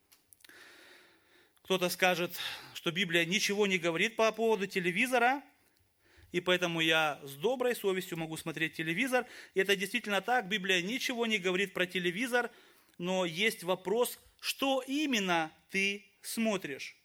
[1.62, 2.38] Кто-то скажет,
[2.74, 5.42] что Библия ничего не говорит по поводу телевизора,
[6.32, 9.24] и поэтому я с доброй совестью могу смотреть телевизор.
[9.54, 12.50] И это действительно так, Библия ничего не говорит про телевизор,
[12.98, 16.96] но есть вопрос, что именно ты смотришь.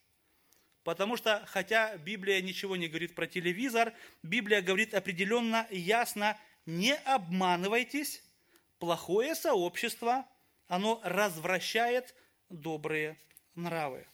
[0.84, 3.94] Потому что, хотя Библия ничего не говорит про телевизор,
[4.24, 8.24] Библия говорит определенно, ясно, не обманывайтесь,
[8.80, 10.26] плохое сообщество,
[10.68, 12.16] оно развращает
[12.50, 13.18] добрые
[13.56, 14.08] нравы.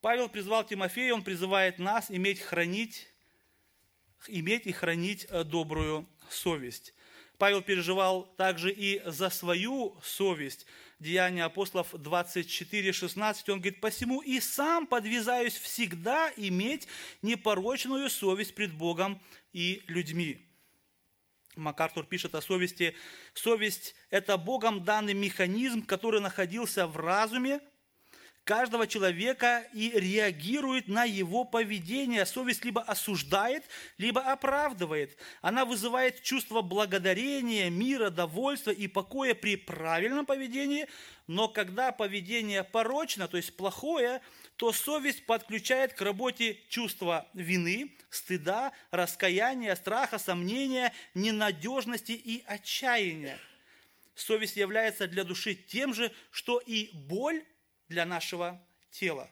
[0.00, 3.08] Павел призвал Тимофея, он призывает нас иметь, хранить,
[4.28, 6.94] иметь и хранить э, добрую совесть.
[7.36, 10.66] Павел переживал также и за свою совесть.
[11.00, 16.86] Деяния апостолов 24, 16, он говорит, «Посему и сам подвязаюсь всегда иметь
[17.22, 19.18] непорочную совесть пред Богом
[19.54, 20.46] и людьми».
[21.56, 22.94] МакАртур пишет о совести.
[23.32, 27.60] Совесть– это Богом данный механизм, который находился в разуме
[28.50, 32.26] каждого человека и реагирует на его поведение.
[32.26, 33.62] Совесть либо осуждает,
[33.96, 35.16] либо оправдывает.
[35.40, 40.88] Она вызывает чувство благодарения, мира, довольства и покоя при правильном поведении,
[41.28, 44.20] но когда поведение порочно, то есть плохое,
[44.56, 53.38] то совесть подключает к работе чувства вины, стыда, раскаяния, страха, сомнения, ненадежности и отчаяния.
[54.16, 57.44] Совесть является для души тем же, что и боль
[57.90, 58.58] для нашего
[58.92, 59.28] тела.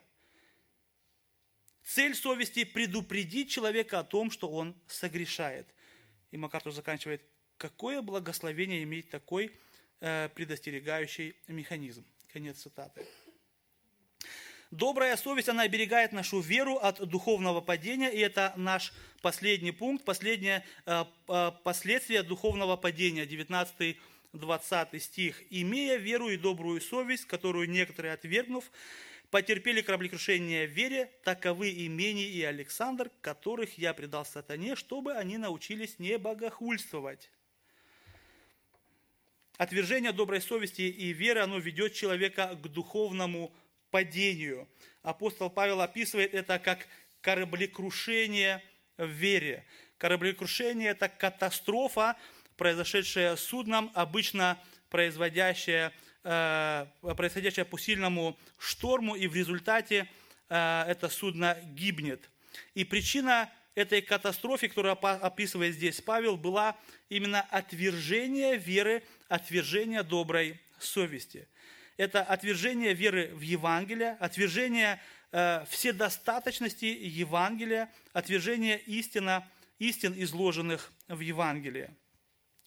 [1.85, 5.67] Цель совести– предупредить человека о том, что он согрешает.
[6.33, 7.23] И Макартур заканчивает,
[7.57, 9.57] какое благословение иметь такой
[10.01, 12.05] э, предостерегающий механизм.
[12.33, 13.07] Конец цитаты.
[14.71, 18.93] Добрая совесть, она оберегает нашу веру от духовного падения, и это наш
[19.23, 23.25] последний пункт, последнее э, э, последствие духовного падения,
[24.35, 25.43] 19-20 стих.
[25.51, 28.71] «Имея веру и добрую совесть, которую некоторые, отвергнув,
[29.31, 35.99] потерпели кораблекрушение в вере, таковы имени и Александр, которых я предал сатане, чтобы они научились
[35.99, 37.31] не богохульствовать».
[39.57, 43.53] Отвержение доброй совести и веры, оно ведет человека к духовному
[43.91, 44.69] падению.
[45.03, 46.87] Апостол Павел описывает это как
[47.21, 48.63] кораблекрушение
[48.97, 49.65] в вере.
[49.97, 52.17] Кораблекрушение– это катастрофа,
[52.59, 54.59] произошедшая судном, обычно
[54.91, 55.95] производящая,
[56.25, 56.87] э,
[57.17, 60.07] происходящая по сильному шторму, и в результате
[60.51, 62.29] э, это судно гибнет.
[62.75, 66.77] И причина этой катастрофы, которую описывает здесь Павел, была
[67.09, 71.49] именно отвержение веры, отвержение доброй совести–
[71.99, 75.01] это отвержение веры в Евангелие, отвержение
[75.33, 79.47] э, вседостаточности Евангелия, отвержение истина,
[79.81, 81.91] истин, изложенных в Евангелии.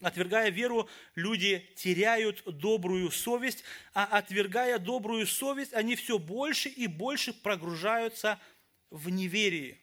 [0.02, 7.34] Отвергая веру, люди теряют добрую совесть, а отвергая добрую совесть, они все больше и больше
[7.34, 8.40] прогружаются
[8.90, 9.78] в неверии.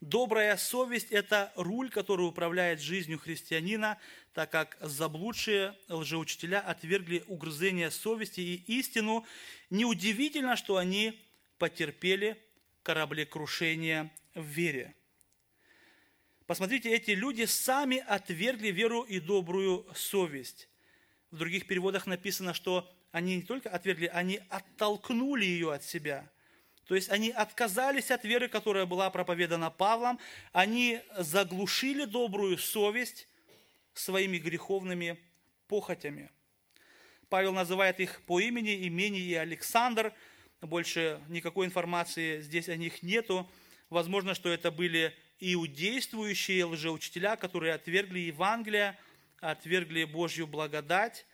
[0.00, 3.98] Добрая совесть– это руль, который управляет жизнью христианина,
[4.34, 9.26] так как заблудшие лжеучителя отвергли угрызение совести и истину.
[9.70, 11.18] Неудивительно, что они
[11.58, 12.36] потерпели
[12.82, 14.94] кораблекрушение в вере.
[16.46, 20.68] Посмотрите, эти люди сами отвергли веру и добрую совесть.
[21.30, 26.30] В других переводах написано, что они не только отвергли, они оттолкнули ее от себя–
[26.86, 30.20] то есть они отказались от веры, которая была проповедана Павлом,
[30.52, 33.26] они заглушили добрую совесть
[33.94, 35.18] своими греховными
[35.66, 36.30] похотями.
[37.30, 40.12] Павел называет их по имени, имени и Александр.
[40.60, 43.50] Больше никакой информации здесь о них нету.
[43.88, 45.16] Возможно, что это были
[45.52, 48.98] иудействующие лжеучителя, которые отвергли Евангелие,
[49.40, 51.26] отвергли Божью благодать.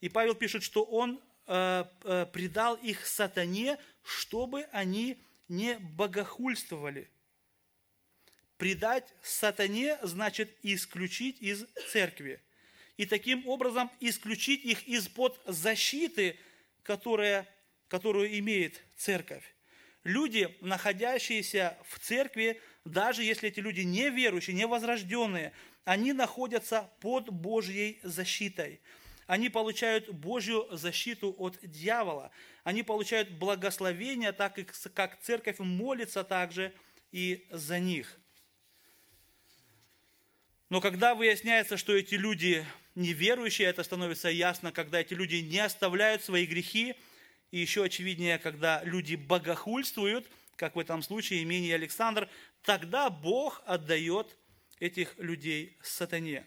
[0.00, 7.08] И Павел пишет, что он э, э, предал их сатане, чтобы они не богохульствовали.
[8.56, 12.40] Предать сатане значит исключить из церкви.
[12.96, 16.38] И таким образом исключить их из-под защиты,
[16.82, 17.48] которая,
[17.88, 19.44] которую имеет церковь.
[20.04, 25.52] Люди, находящиеся в церкви, даже если эти люди неверующие, невозрожденные,
[25.84, 28.80] они находятся под Божьей защитой
[29.32, 32.30] они получают Божью защиту от дьявола.
[32.64, 34.58] Они получают благословение, так
[34.94, 36.74] как церковь молится также
[37.12, 38.18] и за них.
[40.68, 46.22] Но когда выясняется, что эти люди неверующие, это становится ясно, когда эти люди не оставляют
[46.22, 46.94] свои грехи,
[47.52, 52.28] и еще очевиднее, когда люди богохульствуют, как в этом случае имени Александр,
[52.62, 54.36] тогда Бог отдает
[54.80, 56.44] этих людей сатане.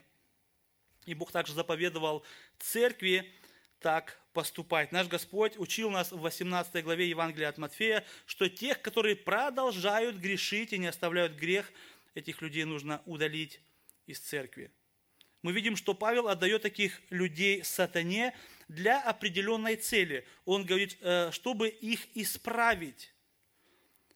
[1.06, 2.26] И Бог также заповедовал
[2.60, 3.32] церкви
[3.80, 4.92] так поступать.
[4.92, 10.74] Наш Господь учил нас в 18 главе Евангелия от Матфея, что тех, которые продолжают грешить
[10.74, 11.72] и не оставляют грех,
[12.16, 13.62] этих людей нужно удалить
[14.08, 14.72] из церкви.
[15.44, 18.34] Мы видим, что Павел отдает таких людей сатане
[18.68, 20.26] для определенной цели.
[20.46, 23.14] Он говорит, э, чтобы их исправить.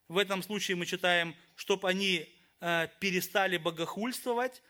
[0.07, 2.27] В этом случае мы читаем, чтобы они
[2.61, 4.61] э, перестали богохульствовать,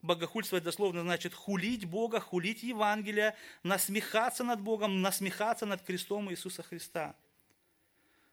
[0.00, 3.34] Богохульствовать дословно значит хулить Бога, хулить Евангелие,
[3.64, 7.16] насмехаться над Богом, насмехаться над крестом Иисуса Христа.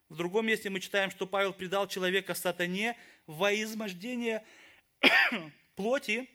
[0.09, 2.95] В другом месте мы читаем, что Павел предал человека сатане
[3.25, 4.45] во измождение
[5.75, 6.29] плоти,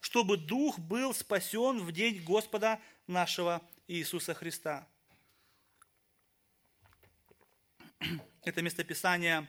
[0.00, 2.80] чтобы дух был спасен в день Господа
[3.10, 4.88] нашего Иисуса Христа.
[8.44, 9.46] Это местописание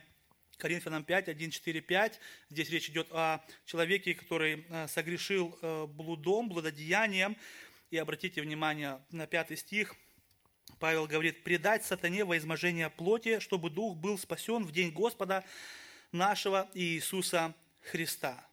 [0.58, 2.20] Коринфянам 5, 1, 4, 5.
[2.50, 7.36] Здесь речь идет о человеке, который э, согрешил э, блудом, блудодеянием.
[7.90, 9.94] И обратите внимание на пятый стих.
[10.78, 15.44] Павел говорит, предать сатане во изможение плоти, чтобы дух был спасен в день Господа
[16.10, 18.46] нашего Иисуса Христа.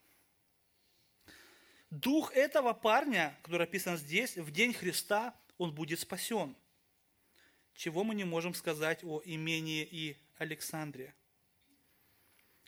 [1.90, 6.56] Дух этого парня, который описан здесь, в день Христа, он будет спасен.
[7.74, 11.16] Чего мы не можем сказать о имении и Александре.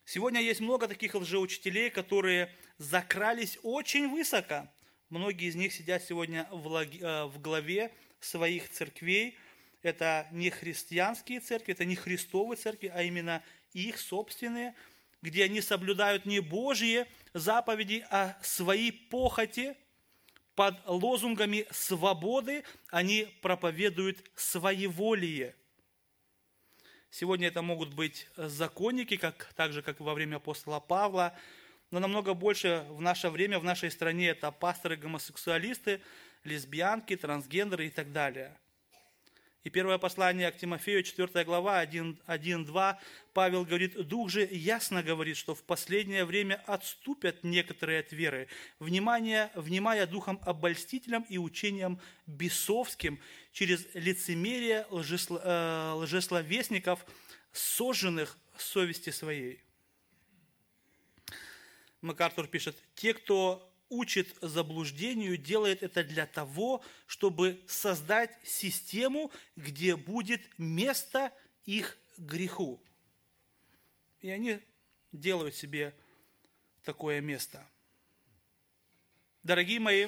[0.05, 4.67] Сегодня есть много таких лжеучителей, которые закрались очень высоко.
[5.09, 9.38] Многие из них сидят сегодня в э, главе своих церквей.
[9.84, 13.43] Это не христианские церкви, это не христовые церкви, а именно
[13.74, 14.74] их собственные,
[15.22, 19.76] где они соблюдают не Божьи заповеди, а свои похоти
[20.56, 25.56] под лозунгами свободы, они проповедуют своеволие–
[27.14, 31.38] Сегодня это могут быть законники, как, так же, как во время апостола Павла,
[31.92, 36.02] но намного больше в наше время, в нашей стране это пасторы-гомосексуалисты,
[36.46, 38.58] лесбиянки, трансгендеры и так далее.
[39.64, 42.97] И первое послание к Тимофею, 4 глава, 1-2,
[43.34, 48.47] Павел говорит, «Дух же ясно говорит, что в последнее время отступят некоторые от веры,
[48.80, 53.20] внимание, внимая духом обольстителям и учением бесовским
[53.51, 57.05] через лицемерие лжесло, э, лжесловесников,
[57.51, 59.64] сожженных совести своей».
[62.01, 70.42] МакАртур пишет, «Те, кто учит заблуждению, делает это для того, чтобы создать систему, где будет
[70.58, 71.32] место
[71.66, 72.82] их греху.
[74.22, 74.60] И они
[75.12, 75.94] делают себе
[76.84, 77.68] такое место.
[79.44, 80.08] Дорогие мои,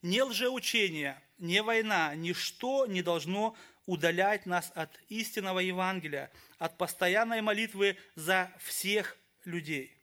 [0.00, 7.98] не лжеучение, не война, ничто не должно удалять нас от истинного Евангелия, от постоянной молитвы
[8.14, 9.93] за всех людей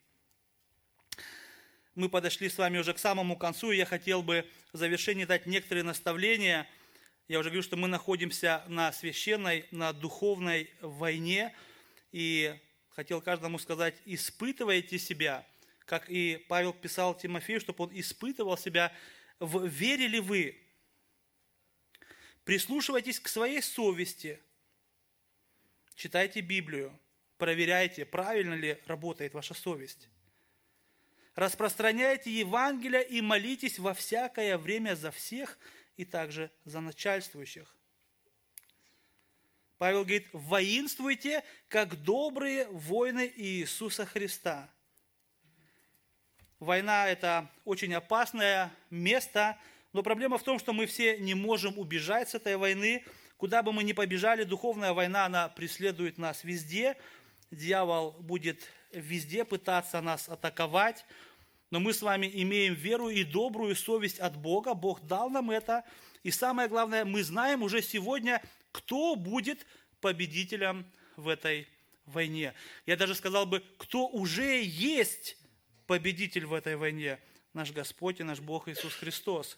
[2.01, 5.45] мы подошли с вами уже к самому концу, и я хотел бы в завершении дать
[5.45, 6.67] некоторые наставления.
[7.27, 11.55] Я уже говорю, что мы находимся на священной, на духовной войне,
[12.11, 15.45] и хотел каждому сказать, испытывайте себя,
[15.85, 18.91] как и Павел писал Тимофею, чтобы он испытывал себя,
[19.39, 20.59] в вере ли вы,
[22.45, 24.41] прислушивайтесь к своей совести,
[25.93, 26.99] читайте Библию,
[27.37, 30.09] проверяйте, правильно ли работает ваша совесть
[31.35, 35.57] распространяйте Евангелие и молитесь во всякое время за всех
[35.97, 37.75] и также за начальствующих.
[39.77, 44.69] Павел говорит, воинствуйте, как добрые воины Иисуса Христа.
[46.59, 49.57] Война– это очень опасное место,
[49.93, 53.03] но проблема в том, что мы все не можем убежать с этой войны.
[53.37, 56.95] Куда бы мы ни побежали, духовная война, она преследует нас везде.
[57.51, 61.05] Дьявол будет везде пытаться нас атаковать,
[61.69, 65.83] но мы с вами имеем веру и добрую совесть от Бога, Бог дал нам это.
[66.23, 68.41] И самое главное, мы знаем уже сегодня,
[68.71, 69.65] кто будет
[70.01, 70.85] победителем
[71.15, 71.67] в этой
[72.05, 72.53] войне.
[72.85, 75.37] Я даже сказал бы, кто уже есть
[75.87, 77.19] победитель в этой войне.
[77.53, 79.57] Наш Господь и наш Бог Иисус Христос.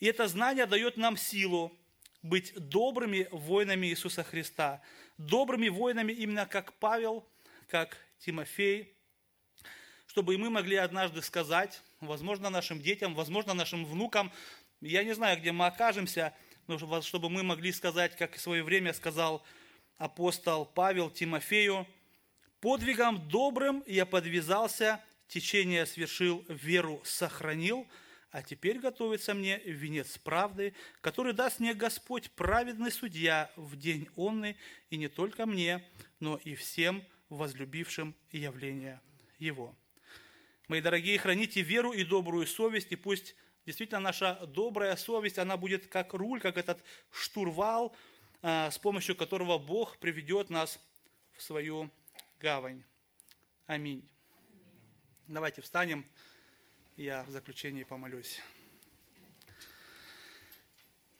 [0.00, 1.72] И это знание дает нам силу
[2.22, 4.82] быть добрыми воинами Иисуса Христа.
[5.18, 7.24] Добрыми воинами именно как Павел,
[7.68, 8.96] как Тимофей,
[10.06, 14.32] чтобы и мы могли однажды сказать, возможно, нашим детям, возможно, нашим внукам,
[14.80, 16.34] я не знаю, где мы окажемся,
[16.66, 19.44] но чтобы мы могли сказать, как в свое время сказал
[19.98, 21.86] апостол Павел Тимофею,
[22.60, 27.86] «Подвигом добрым я подвязался, течение свершил, веру сохранил,
[28.34, 34.56] а теперь готовится мне венец правды, который даст мне Господь, праведный судья, в день онный,
[34.90, 39.00] и не только мне, но и всем, возлюбившим явление
[39.38, 39.76] Его.
[40.66, 45.86] Мои дорогие, храните веру и добрую совесть, и пусть действительно наша добрая совесть, она будет
[45.86, 46.82] как руль, как этот
[47.12, 47.94] штурвал,
[48.42, 50.80] а, с помощью которого Бог приведет нас
[51.36, 51.88] в свою
[52.40, 52.82] гавань.
[53.66, 54.04] Аминь.
[55.28, 56.04] Давайте встанем,
[56.96, 58.40] я в заключении помолюсь.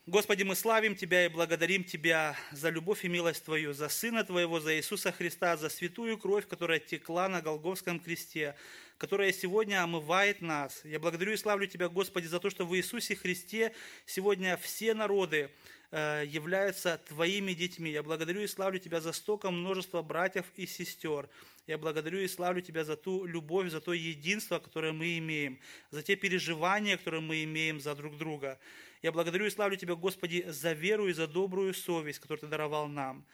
[0.07, 4.59] Господи, мы славим Тебя и благодарим Тебя за любовь и милость Твою, за Сына Твоего,
[4.59, 8.55] за Иисуса Христа, за святую кровь, которая текла на Голговском кресте,
[8.97, 10.79] которая сегодня омывает нас.
[10.85, 13.73] Я благодарю и славлю Тебя, Господи, за то, что в Иисусе Христе
[14.05, 15.49] сегодня все народы
[15.91, 17.89] э, являются Твоими детьми.
[17.89, 21.27] Я благодарю и славлю Тебя за столько множества братьев и сестер.
[21.67, 25.59] Я благодарю и славлю Тебя за ту любовь, за то единство, которое мы имеем,
[25.89, 28.59] за те переживания, которые мы имеем за друг друга.
[29.01, 32.87] Я благодарю и славлю Тебя, Господи, за веру и за добрую совесть, которую Ты даровал
[32.87, 33.25] нам.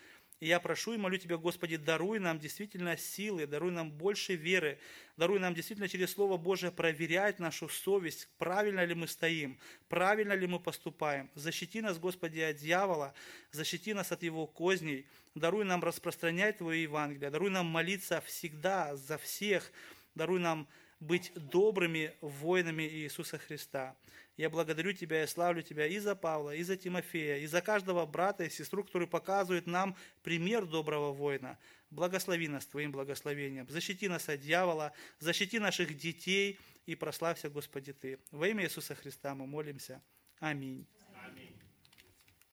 [0.41, 4.79] И я прошу и молю Тебя, Господи, даруй нам действительно силы, даруй нам больше веры,
[5.15, 10.47] даруй нам действительно через Слово Божие проверять нашу совесть, правильно ли мы стоим, правильно ли
[10.47, 11.29] мы поступаем.
[11.35, 13.13] Защити нас, Господи, от дьявола,
[13.51, 19.19] защити нас от его козней, даруй нам распространять Твое Евангелие, даруй нам молиться всегда за
[19.19, 19.71] всех,
[20.15, 20.67] даруй нам
[20.99, 23.95] быть добрыми воинами Иисуса Христа.
[24.37, 28.05] Я благодарю Тебя и славлю Тебя и за Павла, и за Тимофея, и за каждого
[28.05, 31.57] брата и сестру, который показывает нам пример доброго воина.
[31.89, 33.67] Благослови нас Твоим благословением.
[33.69, 38.19] Защити нас от дьявола, защити наших детей и прославься, Господи, Ты.
[38.31, 40.01] Во имя Иисуса Христа мы молимся.
[40.39, 40.87] Аминь.